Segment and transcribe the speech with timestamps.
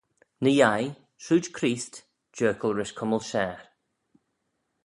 [0.43, 0.91] Ny-yeih,
[1.23, 1.93] trooid Chreest,
[2.37, 3.61] jerkal rish cummal share.